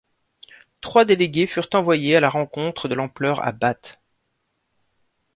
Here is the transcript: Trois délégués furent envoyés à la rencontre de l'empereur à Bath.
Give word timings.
Trois 0.81 1.05
délégués 1.05 1.45
furent 1.45 1.69
envoyés 1.73 2.15
à 2.15 2.19
la 2.19 2.29
rencontre 2.31 2.87
de 2.87 2.95
l'empereur 2.95 3.39
à 3.45 3.51
Bath. 3.51 4.01